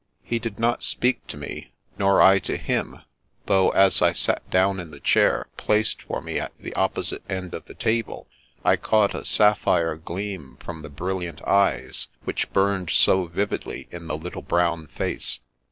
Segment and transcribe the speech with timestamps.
[0.23, 3.01] He did not speak to me, nor I to him,
[3.45, 7.21] though, as I sat down in the chair placed for me at the oppo site
[7.29, 8.25] end of the table,
[8.65, 14.17] I caught a sapphire gleam from the brilliant eyes, which burned so vividly in the
[14.17, 15.39] little brown face.